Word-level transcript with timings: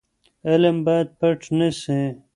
علم 0.49 0.77
باید 0.85 1.07
پټ 1.19 1.39
نه 1.57 1.69
سي. 1.81 1.99